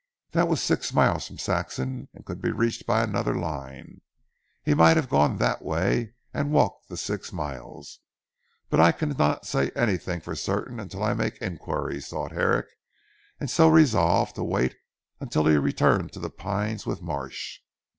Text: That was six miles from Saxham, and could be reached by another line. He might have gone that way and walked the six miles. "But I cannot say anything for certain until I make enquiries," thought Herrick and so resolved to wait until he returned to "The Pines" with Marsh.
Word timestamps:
That 0.31 0.47
was 0.47 0.59
six 0.63 0.91
miles 0.95 1.27
from 1.27 1.37
Saxham, 1.37 2.09
and 2.15 2.25
could 2.25 2.41
be 2.41 2.49
reached 2.49 2.87
by 2.87 3.03
another 3.03 3.35
line. 3.35 4.01
He 4.63 4.73
might 4.73 4.97
have 4.97 5.09
gone 5.11 5.37
that 5.37 5.61
way 5.61 6.15
and 6.33 6.51
walked 6.51 6.89
the 6.89 6.97
six 6.97 7.31
miles. 7.31 7.99
"But 8.71 8.79
I 8.79 8.93
cannot 8.93 9.45
say 9.45 9.69
anything 9.75 10.19
for 10.19 10.33
certain 10.33 10.79
until 10.79 11.03
I 11.03 11.13
make 11.13 11.37
enquiries," 11.39 12.07
thought 12.07 12.31
Herrick 12.31 12.65
and 13.39 13.47
so 13.47 13.69
resolved 13.69 14.33
to 14.37 14.43
wait 14.43 14.75
until 15.19 15.45
he 15.45 15.55
returned 15.57 16.13
to 16.13 16.19
"The 16.19 16.31
Pines" 16.31 16.83
with 16.87 17.03
Marsh. 17.03 17.59